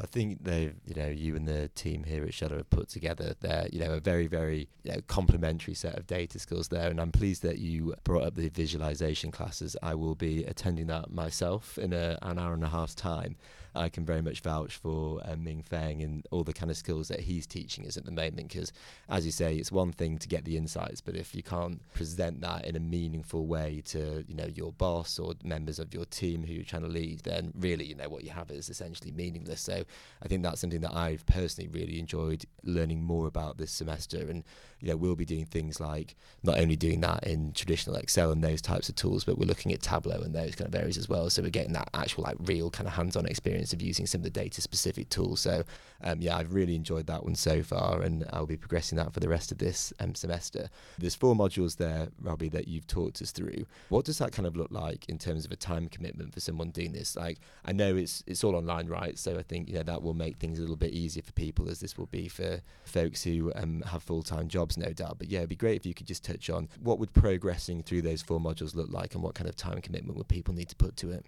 I 0.00 0.06
think 0.06 0.44
they, 0.44 0.72
you 0.84 0.94
know, 0.94 1.08
you 1.08 1.34
and 1.34 1.48
the 1.48 1.68
team 1.68 2.04
here 2.04 2.22
at 2.24 2.32
Scheller 2.32 2.58
have 2.58 2.70
put 2.70 2.88
together 2.88 3.34
there, 3.40 3.66
you 3.72 3.80
know, 3.80 3.94
a 3.94 4.00
very, 4.00 4.28
very 4.28 4.68
you 4.84 4.92
know, 4.92 5.00
complementary 5.08 5.74
set 5.74 5.96
of 5.98 6.06
data 6.06 6.38
skills 6.38 6.68
there. 6.68 6.88
And 6.88 7.00
I'm 7.00 7.10
pleased 7.10 7.42
that 7.42 7.58
you 7.58 7.94
brought 8.04 8.24
up 8.24 8.34
the 8.36 8.50
visualization 8.50 9.32
classes. 9.32 9.76
I 9.82 9.94
will 9.96 10.14
be 10.14 10.44
attending 10.44 10.86
that 10.88 11.10
myself 11.10 11.76
in 11.76 11.92
a, 11.92 12.18
an 12.22 12.38
hour 12.38 12.54
and 12.54 12.62
a 12.62 12.68
half's 12.68 12.94
time. 12.94 13.36
I 13.74 13.88
can 13.88 14.04
very 14.04 14.22
much 14.22 14.40
vouch 14.40 14.76
for 14.76 15.20
um, 15.24 15.44
Ming 15.44 15.62
Feng 15.62 16.02
and 16.02 16.26
all 16.30 16.44
the 16.44 16.52
kind 16.52 16.70
of 16.70 16.76
skills 16.76 17.08
that 17.08 17.20
he's 17.20 17.46
teaching 17.46 17.86
us 17.86 17.96
at 17.96 18.04
the 18.04 18.10
moment. 18.10 18.48
Because, 18.48 18.72
as 19.08 19.24
you 19.24 19.32
say, 19.32 19.56
it's 19.56 19.70
one 19.70 19.92
thing 19.92 20.18
to 20.18 20.28
get 20.28 20.44
the 20.44 20.56
insights, 20.56 21.00
but 21.00 21.16
if 21.16 21.34
you 21.34 21.42
can't 21.42 21.80
present 21.94 22.40
that 22.40 22.64
in 22.64 22.76
a 22.76 22.80
meaningful 22.80 23.46
way 23.46 23.82
to 23.86 24.24
you 24.26 24.34
know 24.34 24.46
your 24.46 24.72
boss 24.72 25.18
or 25.18 25.34
members 25.44 25.78
of 25.78 25.94
your 25.94 26.04
team 26.06 26.44
who 26.44 26.52
you're 26.52 26.64
trying 26.64 26.82
to 26.82 26.88
lead, 26.88 27.20
then 27.20 27.52
really 27.58 27.84
you 27.84 27.94
know 27.94 28.08
what 28.08 28.24
you 28.24 28.30
have 28.30 28.50
is 28.50 28.68
essentially 28.68 29.12
meaningless. 29.12 29.60
So 29.60 29.84
I 30.22 30.28
think 30.28 30.42
that's 30.42 30.60
something 30.60 30.80
that 30.80 30.94
I've 30.94 31.24
personally 31.26 31.68
really 31.68 31.98
enjoyed 31.98 32.44
learning 32.64 33.02
more 33.02 33.26
about 33.26 33.58
this 33.58 33.70
semester. 33.70 34.18
And 34.28 34.44
you 34.80 34.88
know 34.88 34.96
we'll 34.96 35.16
be 35.16 35.24
doing 35.24 35.46
things 35.46 35.80
like 35.80 36.16
not 36.42 36.58
only 36.58 36.76
doing 36.76 37.00
that 37.02 37.24
in 37.26 37.52
traditional 37.52 37.96
Excel 37.96 38.32
and 38.32 38.42
those 38.42 38.62
types 38.62 38.88
of 38.88 38.96
tools, 38.96 39.24
but 39.24 39.38
we're 39.38 39.46
looking 39.46 39.72
at 39.72 39.82
Tableau 39.82 40.20
and 40.20 40.34
those 40.34 40.54
kind 40.54 40.68
of 40.68 40.80
areas 40.80 40.96
as 40.96 41.08
well. 41.08 41.30
So 41.30 41.42
we're 41.42 41.50
getting 41.50 41.74
that 41.74 41.90
actual 41.94 42.24
like 42.24 42.36
real 42.40 42.70
kind 42.70 42.86
of 42.86 42.94
hands-on 42.94 43.26
experience 43.26 43.59
experience 43.60 43.72
of 43.72 43.82
using 43.86 44.06
some 44.06 44.20
of 44.20 44.24
the 44.24 44.30
data 44.30 44.60
specific 44.60 45.08
tools. 45.08 45.40
So, 45.40 45.64
um, 46.02 46.20
yeah, 46.20 46.36
I've 46.36 46.54
really 46.54 46.74
enjoyed 46.74 47.06
that 47.06 47.24
one 47.24 47.34
so 47.34 47.62
far, 47.62 48.02
and 48.02 48.24
I'll 48.32 48.46
be 48.46 48.56
progressing 48.56 48.96
that 48.96 49.12
for 49.12 49.20
the 49.20 49.28
rest 49.28 49.52
of 49.52 49.58
this 49.58 49.92
um, 50.00 50.14
semester. 50.14 50.70
There's 50.98 51.14
four 51.14 51.34
modules 51.34 51.76
there, 51.76 52.08
Robbie, 52.20 52.48
that 52.50 52.68
you've 52.68 52.86
talked 52.86 53.20
us 53.22 53.32
through. 53.32 53.66
What 53.90 54.04
does 54.04 54.18
that 54.18 54.32
kind 54.32 54.46
of 54.46 54.56
look 54.56 54.70
like 54.70 55.08
in 55.08 55.18
terms 55.18 55.44
of 55.44 55.52
a 55.52 55.56
time 55.56 55.88
commitment 55.88 56.32
for 56.32 56.40
someone 56.40 56.70
doing 56.70 56.92
this? 56.92 57.16
Like, 57.16 57.38
I 57.64 57.72
know 57.72 57.96
it's 57.96 58.24
it's 58.26 58.42
all 58.44 58.56
online, 58.56 58.86
right? 58.86 59.18
So 59.18 59.38
I 59.38 59.42
think 59.42 59.68
you 59.68 59.74
know 59.74 59.82
that 59.82 60.02
will 60.02 60.14
make 60.14 60.38
things 60.38 60.58
a 60.58 60.62
little 60.62 60.76
bit 60.76 60.92
easier 60.92 61.22
for 61.22 61.32
people, 61.32 61.68
as 61.68 61.80
this 61.80 61.98
will 61.98 62.06
be 62.06 62.28
for 62.28 62.60
folks 62.84 63.22
who 63.22 63.52
um, 63.56 63.82
have 63.86 64.02
full 64.02 64.22
time 64.22 64.48
jobs, 64.48 64.78
no 64.78 64.92
doubt. 64.92 65.18
But 65.18 65.28
yeah, 65.28 65.40
it'd 65.40 65.50
be 65.50 65.56
great 65.56 65.76
if 65.76 65.86
you 65.86 65.94
could 65.94 66.06
just 66.06 66.24
touch 66.24 66.48
on 66.48 66.68
what 66.82 66.98
would 66.98 67.12
progressing 67.12 67.82
through 67.82 68.02
those 68.02 68.22
four 68.22 68.40
modules 68.40 68.74
look 68.74 68.90
like, 68.90 69.14
and 69.14 69.22
what 69.22 69.34
kind 69.34 69.48
of 69.48 69.56
time 69.56 69.80
commitment 69.82 70.16
would 70.16 70.28
people 70.28 70.54
need 70.54 70.68
to 70.70 70.76
put 70.76 70.96
to 70.96 71.10
it. 71.10 71.26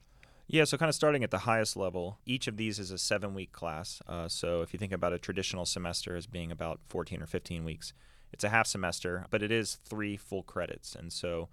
Yeah, 0.53 0.65
so 0.65 0.77
kind 0.77 0.91
of 0.91 0.95
starting 0.95 1.25
at 1.25 1.31
the 1.31 1.39
highest 1.39 1.79
level, 1.79 2.19
each 2.27 2.47
of 2.47 2.59
these 2.59 2.79
is 2.79 2.91
a 2.91 2.99
seven 2.99 3.33
week 3.33 3.53
class. 3.53 4.03
Uh, 4.07 4.29
so 4.29 4.61
if 4.61 4.75
you 4.75 4.79
think 4.79 4.93
about 4.93 5.15
a 5.15 5.19
traditional 5.19 5.65
semester 5.65 6.15
as 6.15 6.27
being 6.27 6.53
about 6.53 6.79
14 6.89 7.23
or 7.23 7.27
15 7.27 7.65
weeks, 7.65 7.95
it's 8.35 8.45
a 8.45 8.51
half 8.51 8.67
semester, 8.67 9.25
but 9.31 9.43
it 9.43 9.51
is 9.51 9.79
three 9.83 10.15
full 10.15 10.43
credits. 10.43 10.95
And 10.95 11.11
so 11.11 11.49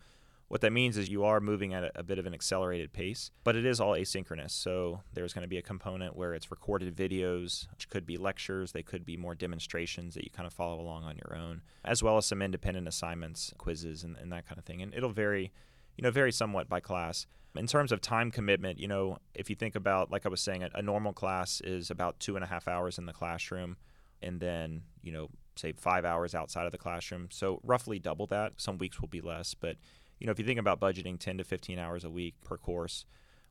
what 0.49 0.59
that 0.59 0.73
means 0.73 0.97
is 0.97 1.07
you 1.07 1.23
are 1.23 1.39
moving 1.39 1.73
at 1.73 1.85
a, 1.85 1.99
a 1.99 2.03
bit 2.03 2.19
of 2.19 2.25
an 2.25 2.33
accelerated 2.33 2.91
pace, 2.91 3.31
but 3.45 3.55
it 3.55 3.65
is 3.65 3.79
all 3.79 3.93
asynchronous. 3.93 4.51
So 4.51 4.99
there's 5.13 5.31
going 5.31 5.43
to 5.43 5.47
be 5.47 5.57
a 5.57 5.61
component 5.61 6.17
where 6.17 6.33
it's 6.33 6.51
recorded 6.51 6.93
videos, 6.93 7.71
which 7.71 7.87
could 7.87 8.05
be 8.05 8.17
lectures, 8.17 8.73
they 8.73 8.83
could 8.83 9.05
be 9.05 9.15
more 9.15 9.33
demonstrations 9.33 10.13
that 10.15 10.25
you 10.25 10.29
kind 10.29 10.45
of 10.45 10.51
follow 10.51 10.77
along 10.81 11.05
on 11.05 11.15
your 11.15 11.37
own, 11.39 11.61
as 11.85 12.03
well 12.03 12.17
as 12.17 12.25
some 12.25 12.41
independent 12.41 12.85
assignments, 12.85 13.53
quizzes, 13.57 14.03
and, 14.03 14.17
and 14.17 14.29
that 14.33 14.45
kind 14.45 14.59
of 14.59 14.65
thing. 14.65 14.81
And 14.81 14.93
it'll 14.93 15.09
vary, 15.13 15.53
you 15.95 16.01
know, 16.01 16.11
vary 16.11 16.33
somewhat 16.33 16.67
by 16.67 16.81
class. 16.81 17.27
In 17.55 17.67
terms 17.67 17.91
of 17.91 17.99
time 17.99 18.31
commitment, 18.31 18.79
you 18.79 18.87
know, 18.87 19.17
if 19.33 19.49
you 19.49 19.55
think 19.55 19.75
about, 19.75 20.11
like 20.11 20.25
I 20.25 20.29
was 20.29 20.41
saying, 20.41 20.63
a, 20.63 20.69
a 20.75 20.81
normal 20.81 21.13
class 21.13 21.61
is 21.61 21.89
about 21.89 22.19
two 22.19 22.35
and 22.35 22.43
a 22.43 22.47
half 22.47 22.67
hours 22.67 22.97
in 22.97 23.05
the 23.05 23.13
classroom, 23.13 23.77
and 24.21 24.39
then, 24.39 24.83
you 25.01 25.11
know, 25.11 25.29
say 25.55 25.73
five 25.73 26.05
hours 26.05 26.35
outside 26.35 26.65
of 26.65 26.71
the 26.71 26.77
classroom. 26.77 27.27
So 27.31 27.59
roughly 27.63 27.99
double 27.99 28.27
that. 28.27 28.53
Some 28.57 28.77
weeks 28.77 29.01
will 29.01 29.07
be 29.07 29.21
less, 29.21 29.53
but 29.53 29.77
you 30.19 30.25
know, 30.25 30.31
if 30.31 30.39
you 30.39 30.45
think 30.45 30.59
about 30.59 30.79
budgeting 30.79 31.17
10 31.17 31.37
to 31.37 31.43
15 31.43 31.79
hours 31.79 32.03
a 32.03 32.09
week 32.09 32.35
per 32.43 32.57
course, 32.57 33.05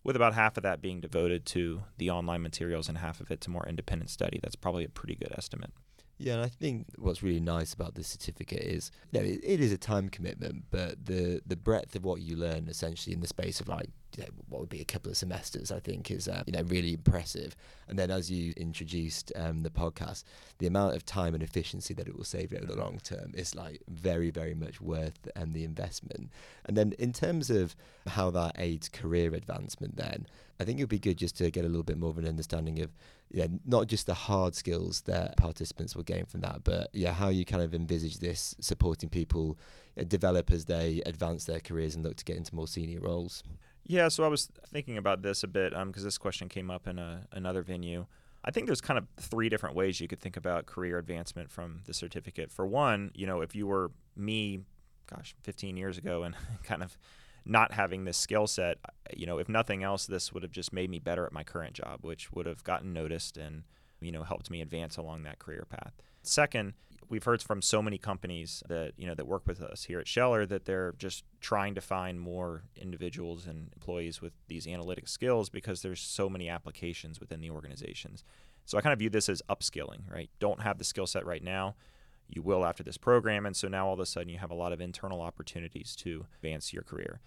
with 0.04 0.16
about 0.16 0.34
half 0.34 0.56
of 0.56 0.62
that 0.62 0.80
being 0.80 1.00
devoted 1.00 1.44
to 1.46 1.82
the 1.96 2.10
online 2.10 2.42
materials 2.42 2.88
and 2.88 2.98
half 2.98 3.20
of 3.20 3.30
it 3.30 3.40
to 3.42 3.50
more 3.50 3.66
independent 3.66 4.10
study, 4.10 4.38
that's 4.42 4.56
probably 4.56 4.84
a 4.84 4.88
pretty 4.88 5.14
good 5.14 5.32
estimate. 5.36 5.72
Yeah, 6.18 6.34
and 6.34 6.42
I 6.42 6.48
think 6.48 6.86
what's 6.98 7.22
really 7.22 7.40
nice 7.40 7.72
about 7.72 7.94
this 7.94 8.08
certificate 8.08 8.62
is, 8.62 8.90
you 9.12 9.20
know, 9.20 9.26
it, 9.26 9.40
it 9.42 9.60
is 9.60 9.72
a 9.72 9.78
time 9.78 10.08
commitment, 10.08 10.64
but 10.70 11.06
the 11.06 11.40
the 11.46 11.56
breadth 11.56 11.94
of 11.94 12.04
what 12.04 12.20
you 12.20 12.36
learn 12.36 12.68
essentially 12.68 13.14
in 13.14 13.20
the 13.20 13.28
space 13.28 13.60
of 13.60 13.68
like 13.68 13.90
you 14.16 14.24
know, 14.24 14.30
what 14.48 14.60
would 14.60 14.68
be 14.68 14.80
a 14.80 14.84
couple 14.84 15.10
of 15.10 15.16
semesters, 15.16 15.70
I 15.70 15.80
think, 15.80 16.10
is 16.10 16.28
uh, 16.28 16.42
you 16.46 16.52
know 16.52 16.62
really 16.62 16.94
impressive. 16.94 17.54
And 17.88 17.98
then 17.98 18.10
as 18.10 18.30
you 18.30 18.52
introduced 18.56 19.32
um, 19.36 19.62
the 19.62 19.70
podcast, 19.70 20.24
the 20.58 20.66
amount 20.66 20.96
of 20.96 21.04
time 21.04 21.34
and 21.34 21.42
efficiency 21.42 21.94
that 21.94 22.08
it 22.08 22.16
will 22.16 22.24
save 22.24 22.52
you 22.52 22.58
over 22.58 22.66
the 22.66 22.76
long 22.76 22.98
term 23.02 23.32
is 23.34 23.54
like 23.54 23.82
very, 23.88 24.30
very 24.30 24.54
much 24.54 24.80
worth 24.80 25.28
um, 25.36 25.52
the 25.52 25.64
investment. 25.64 26.30
And 26.64 26.76
then 26.76 26.94
in 26.98 27.12
terms 27.12 27.50
of 27.50 27.76
how 28.06 28.30
that 28.30 28.56
aids 28.58 28.88
career 28.88 29.34
advancement, 29.34 29.96
then 29.96 30.26
I 30.60 30.64
think 30.64 30.78
it 30.78 30.82
would 30.82 30.90
be 30.90 30.98
good 30.98 31.18
just 31.18 31.36
to 31.38 31.50
get 31.50 31.64
a 31.64 31.68
little 31.68 31.82
bit 31.82 31.98
more 31.98 32.10
of 32.10 32.18
an 32.18 32.26
understanding 32.26 32.80
of 32.80 32.90
yeah, 33.30 33.46
not 33.66 33.88
just 33.88 34.06
the 34.06 34.14
hard 34.14 34.54
skills 34.54 35.02
that 35.02 35.36
participants 35.36 35.94
will 35.94 36.02
gain 36.02 36.24
from 36.24 36.40
that, 36.40 36.64
but 36.64 36.88
yeah, 36.92 37.12
how 37.12 37.28
you 37.28 37.44
kind 37.44 37.62
of 37.62 37.74
envisage 37.74 38.18
this 38.18 38.54
supporting 38.58 39.10
people 39.10 39.58
uh, 39.98 40.04
develop 40.04 40.50
as 40.50 40.64
they 40.64 41.02
advance 41.04 41.44
their 41.44 41.60
careers 41.60 41.94
and 41.94 42.04
look 42.04 42.16
to 42.16 42.24
get 42.24 42.36
into 42.36 42.54
more 42.54 42.66
senior 42.66 43.00
roles. 43.00 43.42
Yeah, 43.88 44.08
so 44.08 44.22
I 44.22 44.28
was 44.28 44.50
thinking 44.70 44.98
about 44.98 45.22
this 45.22 45.42
a 45.42 45.48
bit 45.48 45.70
because 45.70 46.02
um, 46.02 46.04
this 46.04 46.18
question 46.18 46.50
came 46.50 46.70
up 46.70 46.86
in 46.86 46.98
a, 46.98 47.26
another 47.32 47.62
venue. 47.62 48.04
I 48.44 48.50
think 48.50 48.66
there's 48.66 48.82
kind 48.82 48.98
of 48.98 49.06
three 49.16 49.48
different 49.48 49.74
ways 49.74 49.98
you 49.98 50.06
could 50.06 50.20
think 50.20 50.36
about 50.36 50.66
career 50.66 50.98
advancement 50.98 51.50
from 51.50 51.80
the 51.86 51.94
certificate. 51.94 52.52
For 52.52 52.66
one, 52.66 53.10
you 53.14 53.26
know, 53.26 53.40
if 53.40 53.54
you 53.54 53.66
were 53.66 53.90
me, 54.14 54.60
gosh, 55.06 55.34
15 55.42 55.78
years 55.78 55.96
ago 55.96 56.22
and 56.22 56.34
kind 56.64 56.82
of 56.82 56.98
not 57.46 57.72
having 57.72 58.04
this 58.04 58.18
skill 58.18 58.46
set, 58.46 58.76
you 59.16 59.24
know, 59.24 59.38
if 59.38 59.48
nothing 59.48 59.82
else, 59.82 60.06
this 60.06 60.34
would 60.34 60.42
have 60.42 60.52
just 60.52 60.70
made 60.70 60.90
me 60.90 60.98
better 60.98 61.24
at 61.24 61.32
my 61.32 61.42
current 61.42 61.72
job, 61.72 62.00
which 62.02 62.30
would 62.30 62.44
have 62.44 62.62
gotten 62.64 62.92
noticed 62.92 63.38
and, 63.38 63.62
you 64.02 64.12
know, 64.12 64.22
helped 64.22 64.50
me 64.50 64.60
advance 64.60 64.98
along 64.98 65.22
that 65.22 65.38
career 65.38 65.66
path. 65.66 65.94
Second, 66.22 66.74
we've 67.08 67.24
heard 67.24 67.42
from 67.42 67.62
so 67.62 67.80
many 67.80 67.98
companies 67.98 68.62
that, 68.68 68.92
you 68.96 69.06
know, 69.06 69.14
that 69.14 69.26
work 69.26 69.46
with 69.46 69.60
us 69.60 69.84
here 69.84 69.98
at 69.98 70.06
Scheller 70.08 70.46
that 70.46 70.64
they're 70.64 70.94
just 70.98 71.24
trying 71.40 71.74
to 71.74 71.80
find 71.80 72.20
more 72.20 72.64
individuals 72.76 73.46
and 73.46 73.70
employees 73.74 74.20
with 74.20 74.32
these 74.48 74.66
analytic 74.66 75.08
skills 75.08 75.48
because 75.48 75.82
there's 75.82 76.00
so 76.00 76.28
many 76.28 76.48
applications 76.48 77.20
within 77.20 77.40
the 77.40 77.50
organizations. 77.50 78.24
So 78.64 78.76
I 78.76 78.82
kind 78.82 78.92
of 78.92 78.98
view 78.98 79.10
this 79.10 79.28
as 79.28 79.42
upskilling, 79.48 80.10
right? 80.10 80.30
Don't 80.38 80.62
have 80.62 80.78
the 80.78 80.84
skill 80.84 81.06
set 81.06 81.24
right 81.24 81.42
now 81.42 81.74
you 82.28 82.42
will 82.42 82.64
after 82.64 82.82
this 82.82 82.98
program. 82.98 83.46
And 83.46 83.56
so 83.56 83.68
now 83.68 83.86
all 83.86 83.94
of 83.94 84.00
a 84.00 84.06
sudden 84.06 84.28
you 84.28 84.38
have 84.38 84.50
a 84.50 84.54
lot 84.54 84.72
of 84.72 84.80
internal 84.80 85.20
opportunities 85.20 85.96
to 85.96 86.26
advance 86.36 86.72
your 86.72 86.82
career. 86.82 87.20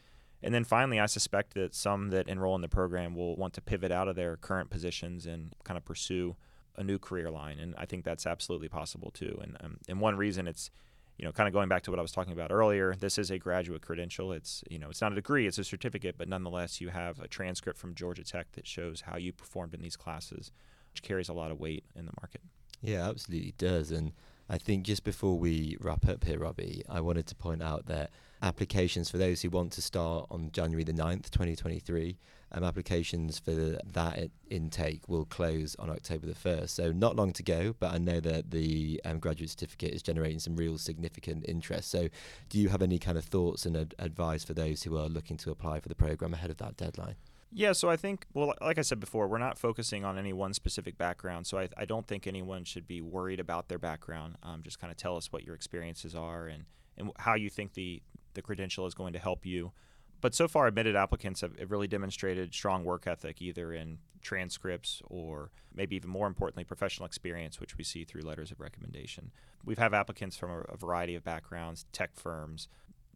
And 0.43 0.53
then 0.53 0.63
finally, 0.63 0.99
I 0.99 1.05
suspect 1.05 1.53
that 1.53 1.75
some 1.75 2.09
that 2.09 2.27
enroll 2.27 2.55
in 2.55 2.61
the 2.61 2.69
program 2.69 3.15
will 3.15 3.35
want 3.35 3.53
to 3.55 3.61
pivot 3.61 3.91
out 3.91 4.07
of 4.07 4.15
their 4.15 4.37
current 4.37 4.69
positions 4.69 5.25
and 5.25 5.53
kind 5.63 5.77
of 5.77 5.85
pursue 5.85 6.35
a 6.77 6.83
new 6.83 6.97
career 6.97 7.29
line. 7.29 7.59
And 7.59 7.75
I 7.77 7.85
think 7.85 8.03
that's 8.03 8.25
absolutely 8.25 8.69
possible 8.69 9.11
too. 9.11 9.39
And, 9.41 9.57
um, 9.61 9.77
and 9.87 9.99
one 9.99 10.15
reason 10.17 10.47
it's, 10.47 10.69
you 11.17 11.25
know, 11.25 11.31
kind 11.31 11.47
of 11.47 11.53
going 11.53 11.69
back 11.69 11.83
to 11.83 11.91
what 11.91 11.99
I 11.99 12.01
was 12.01 12.11
talking 12.11 12.33
about 12.33 12.51
earlier, 12.51 12.95
this 12.95 13.17
is 13.17 13.29
a 13.29 13.37
graduate 13.37 13.81
credential. 13.81 14.31
It's, 14.31 14.63
you 14.69 14.79
know, 14.79 14.89
it's 14.89 15.01
not 15.01 15.11
a 15.11 15.15
degree, 15.15 15.45
it's 15.45 15.59
a 15.59 15.63
certificate, 15.63 16.15
but 16.17 16.27
nonetheless, 16.27 16.81
you 16.81 16.89
have 16.89 17.19
a 17.19 17.27
transcript 17.27 17.77
from 17.77 17.93
Georgia 17.93 18.23
Tech 18.23 18.51
that 18.53 18.65
shows 18.65 19.01
how 19.01 19.17
you 19.17 19.31
performed 19.31 19.73
in 19.73 19.81
these 19.81 19.97
classes, 19.97 20.51
which 20.91 21.03
carries 21.03 21.29
a 21.29 21.33
lot 21.33 21.51
of 21.51 21.59
weight 21.59 21.83
in 21.95 22.05
the 22.05 22.13
market. 22.21 22.41
Yeah, 22.81 23.07
absolutely 23.07 23.53
does. 23.57 23.91
And 23.91 24.13
I 24.51 24.57
think 24.57 24.83
just 24.83 25.05
before 25.05 25.39
we 25.39 25.77
wrap 25.79 26.09
up 26.09 26.25
here, 26.25 26.37
Robbie, 26.37 26.83
I 26.89 26.99
wanted 26.99 27.25
to 27.27 27.35
point 27.35 27.63
out 27.63 27.85
that 27.85 28.09
applications 28.41 29.09
for 29.09 29.17
those 29.17 29.41
who 29.41 29.49
want 29.49 29.71
to 29.71 29.81
start 29.81 30.27
on 30.29 30.51
January 30.51 30.83
the 30.83 30.91
9th, 30.91 31.29
2023, 31.29 32.17
um, 32.51 32.65
applications 32.65 33.39
for 33.39 33.79
that 33.93 34.29
intake 34.49 35.07
will 35.07 35.23
close 35.23 35.77
on 35.79 35.89
October 35.89 36.27
the 36.27 36.33
1st. 36.33 36.67
So 36.67 36.91
not 36.91 37.15
long 37.15 37.31
to 37.31 37.43
go, 37.43 37.73
but 37.79 37.93
I 37.93 37.97
know 37.97 38.19
that 38.19 38.51
the 38.51 38.99
um, 39.05 39.19
graduate 39.19 39.51
certificate 39.51 39.93
is 39.93 40.03
generating 40.03 40.39
some 40.39 40.57
real 40.57 40.77
significant 40.77 41.45
interest. 41.47 41.89
So 41.89 42.09
do 42.49 42.59
you 42.59 42.67
have 42.67 42.81
any 42.81 42.99
kind 42.99 43.17
of 43.17 43.23
thoughts 43.23 43.65
and 43.65 43.77
ad- 43.77 43.95
advice 43.99 44.43
for 44.43 44.53
those 44.53 44.83
who 44.83 44.97
are 44.97 45.07
looking 45.07 45.37
to 45.37 45.51
apply 45.51 45.79
for 45.79 45.87
the 45.87 45.95
program 45.95 46.33
ahead 46.33 46.49
of 46.49 46.57
that 46.57 46.75
deadline? 46.75 47.15
Yeah, 47.53 47.73
so 47.73 47.89
I 47.89 47.97
think, 47.97 48.25
well, 48.33 48.53
like 48.61 48.77
I 48.77 48.81
said 48.81 49.01
before, 49.01 49.27
we're 49.27 49.37
not 49.37 49.57
focusing 49.57 50.05
on 50.05 50.17
any 50.17 50.31
one 50.31 50.53
specific 50.53 50.97
background. 50.97 51.45
So 51.47 51.59
I, 51.59 51.67
I 51.77 51.83
don't 51.83 52.07
think 52.07 52.25
anyone 52.25 52.63
should 52.63 52.87
be 52.87 53.01
worried 53.01 53.41
about 53.41 53.67
their 53.67 53.77
background. 53.77 54.37
Um, 54.41 54.61
just 54.63 54.79
kind 54.79 54.89
of 54.89 54.97
tell 54.97 55.17
us 55.17 55.33
what 55.33 55.43
your 55.43 55.53
experiences 55.53 56.15
are 56.15 56.47
and, 56.47 56.63
and 56.97 57.11
how 57.17 57.35
you 57.35 57.49
think 57.49 57.73
the, 57.73 58.01
the 58.35 58.41
credential 58.41 58.85
is 58.85 58.93
going 58.93 59.11
to 59.13 59.19
help 59.19 59.45
you. 59.45 59.73
But 60.21 60.33
so 60.33 60.47
far, 60.47 60.67
admitted 60.67 60.95
applicants 60.95 61.41
have, 61.41 61.51
really 61.67 61.87
demonstrated 61.87 62.53
strong 62.53 62.85
work 62.85 63.05
ethic, 63.05 63.41
either 63.41 63.73
in 63.73 63.97
transcripts 64.21 65.01
or 65.07 65.51
maybe 65.73 65.95
even 65.95 66.09
more 66.09 66.27
importantly, 66.27 66.63
professional 66.63 67.07
experience, 67.07 67.59
which 67.59 67.77
we 67.77 67.83
see 67.83 68.05
through 68.05 68.21
letters 68.21 68.51
of 68.51 68.59
recommendation. 68.59 69.31
We've 69.65 69.79
have 69.79 69.93
applicants 69.93 70.37
from 70.37 70.51
a, 70.51 70.59
a 70.69 70.77
variety 70.77 71.15
of 71.15 71.23
backgrounds, 71.23 71.85
tech 71.91 72.11
firms, 72.15 72.69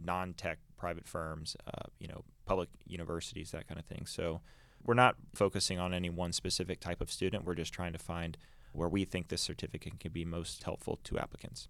non-tech 0.03 0.59
private 0.77 1.07
firms, 1.07 1.55
uh, 1.67 1.89
you 1.99 2.07
know, 2.07 2.23
public 2.45 2.69
universities, 2.85 3.51
that 3.51 3.67
kind 3.67 3.79
of 3.79 3.85
thing. 3.85 4.05
So 4.05 4.41
we're 4.83 4.93
not 4.93 5.15
focusing 5.33 5.79
on 5.79 5.93
any 5.93 6.09
one 6.09 6.31
specific 6.31 6.79
type 6.79 7.01
of 7.01 7.11
student. 7.11 7.45
We're 7.45 7.55
just 7.55 7.73
trying 7.73 7.93
to 7.93 7.99
find 7.99 8.37
where 8.73 8.89
we 8.89 9.05
think 9.05 9.29
this 9.29 9.41
certificate 9.41 9.99
can 9.99 10.11
be 10.11 10.25
most 10.25 10.63
helpful 10.63 10.99
to 11.05 11.17
applicants. 11.17 11.67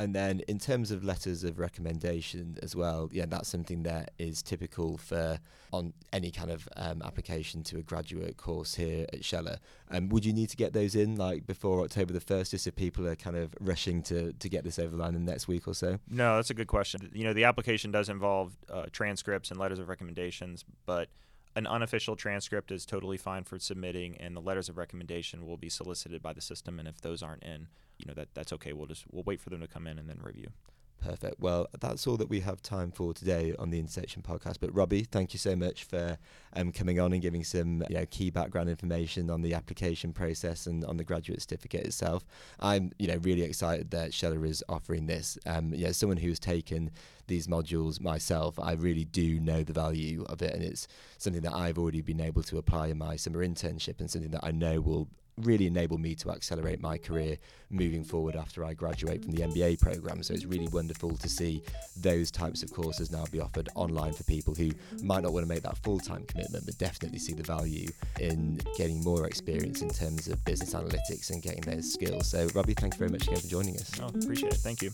And 0.00 0.14
then 0.14 0.40
in 0.48 0.58
terms 0.58 0.90
of 0.90 1.04
letters 1.04 1.44
of 1.44 1.58
recommendation 1.58 2.56
as 2.62 2.74
well, 2.74 3.10
yeah, 3.12 3.26
that's 3.28 3.50
something 3.50 3.82
that 3.82 4.12
is 4.18 4.42
typical 4.42 4.96
for 4.96 5.38
on 5.74 5.92
any 6.10 6.30
kind 6.30 6.50
of 6.50 6.66
um, 6.74 7.02
application 7.02 7.62
to 7.64 7.76
a 7.76 7.82
graduate 7.82 8.38
course 8.38 8.76
here 8.76 9.04
at 9.12 9.22
Scheller. 9.22 9.58
Um, 9.90 10.08
would 10.08 10.24
you 10.24 10.32
need 10.32 10.48
to 10.48 10.56
get 10.56 10.72
those 10.72 10.94
in 10.94 11.16
like 11.16 11.46
before 11.46 11.84
October 11.84 12.14
the 12.14 12.20
first, 12.20 12.52
just 12.52 12.66
if 12.66 12.74
people 12.76 13.06
are 13.06 13.14
kind 13.14 13.36
of 13.36 13.54
rushing 13.60 14.02
to 14.04 14.32
to 14.32 14.48
get 14.48 14.64
this 14.64 14.78
over 14.78 14.96
the 14.96 15.02
line 15.02 15.14
in 15.14 15.26
the 15.26 15.30
next 15.32 15.48
week 15.48 15.68
or 15.68 15.74
so? 15.74 15.98
No, 16.08 16.36
that's 16.36 16.48
a 16.48 16.54
good 16.54 16.66
question. 16.66 17.10
You 17.12 17.24
know, 17.24 17.34
the 17.34 17.44
application 17.44 17.90
does 17.90 18.08
involve 18.08 18.56
uh, 18.72 18.86
transcripts 18.92 19.50
and 19.50 19.60
letters 19.60 19.78
of 19.78 19.90
recommendations, 19.90 20.64
but 20.86 21.10
an 21.56 21.66
unofficial 21.66 22.16
transcript 22.16 22.70
is 22.70 22.86
totally 22.86 23.16
fine 23.16 23.44
for 23.44 23.58
submitting, 23.58 24.16
and 24.18 24.36
the 24.36 24.40
letters 24.40 24.68
of 24.68 24.78
recommendation 24.78 25.46
will 25.46 25.56
be 25.56 25.68
solicited 25.68 26.22
by 26.22 26.32
the 26.32 26.40
system. 26.40 26.78
And 26.78 26.86
if 26.86 27.00
those 27.00 27.22
aren't 27.22 27.42
in, 27.42 27.68
you 27.98 28.06
know 28.06 28.14
that 28.14 28.28
that's 28.34 28.52
okay. 28.54 28.72
We'll 28.72 28.86
just 28.86 29.04
we'll 29.10 29.24
wait 29.24 29.40
for 29.40 29.50
them 29.50 29.60
to 29.60 29.66
come 29.66 29.86
in 29.86 29.98
and 29.98 30.08
then 30.08 30.20
review. 30.22 30.48
Perfect. 31.00 31.40
Well, 31.40 31.66
that's 31.80 32.06
all 32.06 32.18
that 32.18 32.28
we 32.28 32.40
have 32.40 32.60
time 32.60 32.90
for 32.90 33.14
today 33.14 33.54
on 33.58 33.70
the 33.70 33.78
Intersection 33.78 34.20
podcast. 34.22 34.56
But 34.60 34.74
Robbie, 34.74 35.04
thank 35.04 35.32
you 35.32 35.38
so 35.38 35.56
much 35.56 35.84
for 35.84 36.18
um, 36.52 36.72
coming 36.72 37.00
on 37.00 37.14
and 37.14 37.22
giving 37.22 37.42
some 37.42 37.82
you 37.88 37.96
know, 37.96 38.06
key 38.10 38.28
background 38.28 38.68
information 38.68 39.30
on 39.30 39.40
the 39.40 39.54
application 39.54 40.12
process 40.12 40.66
and 40.66 40.84
on 40.84 40.98
the 40.98 41.04
graduate 41.04 41.40
certificate 41.40 41.86
itself. 41.86 42.26
I'm 42.60 42.92
you 42.98 43.08
know 43.08 43.16
really 43.22 43.42
excited 43.42 43.90
that 43.92 44.12
Scheller 44.12 44.44
is 44.44 44.62
offering 44.68 45.06
this. 45.06 45.38
Um, 45.46 45.72
you 45.72 45.86
know, 45.86 45.92
someone 45.92 46.18
who's 46.18 46.38
taken 46.38 46.90
these 47.28 47.46
modules 47.46 47.98
myself, 48.00 48.58
I 48.58 48.72
really 48.72 49.04
do 49.04 49.40
know 49.40 49.62
the 49.62 49.72
value 49.72 50.24
of 50.28 50.42
it, 50.42 50.54
and 50.54 50.62
it's 50.62 50.86
something 51.16 51.42
that 51.42 51.54
I've 51.54 51.78
already 51.78 52.02
been 52.02 52.20
able 52.20 52.42
to 52.42 52.58
apply 52.58 52.88
in 52.88 52.98
my 52.98 53.16
summer 53.16 53.46
internship, 53.46 54.00
and 54.00 54.10
something 54.10 54.32
that 54.32 54.44
I 54.44 54.50
know 54.50 54.82
will 54.82 55.08
really 55.40 55.66
enabled 55.66 56.00
me 56.00 56.14
to 56.16 56.30
accelerate 56.30 56.80
my 56.80 56.98
career 56.98 57.36
moving 57.70 58.04
forward 58.04 58.36
after 58.36 58.64
I 58.64 58.74
graduate 58.74 59.22
from 59.22 59.32
the 59.32 59.42
MBA 59.42 59.80
program. 59.80 60.22
So 60.22 60.34
it's 60.34 60.44
really 60.44 60.68
wonderful 60.68 61.16
to 61.16 61.28
see 61.28 61.62
those 61.96 62.30
types 62.30 62.62
of 62.62 62.72
courses 62.72 63.10
now 63.10 63.24
be 63.30 63.40
offered 63.40 63.68
online 63.74 64.12
for 64.12 64.24
people 64.24 64.54
who 64.54 64.70
might 65.02 65.22
not 65.22 65.32
want 65.32 65.44
to 65.44 65.48
make 65.48 65.62
that 65.62 65.78
full 65.78 65.98
time 65.98 66.24
commitment, 66.26 66.66
but 66.66 66.76
definitely 66.78 67.18
see 67.18 67.32
the 67.32 67.42
value 67.42 67.88
in 68.18 68.60
getting 68.76 69.02
more 69.02 69.26
experience 69.26 69.82
in 69.82 69.90
terms 69.90 70.28
of 70.28 70.44
business 70.44 70.74
analytics 70.74 71.30
and 71.30 71.42
getting 71.42 71.62
those 71.62 71.92
skills. 71.92 72.30
So, 72.30 72.48
Robbie, 72.54 72.74
thank 72.74 72.94
you 72.94 72.98
very 72.98 73.10
much 73.10 73.26
again 73.26 73.40
for 73.40 73.48
joining 73.48 73.76
us. 73.76 73.90
Oh, 74.00 74.08
appreciate 74.08 74.52
it. 74.52 74.60
Thank 74.60 74.82
you. 74.82 74.90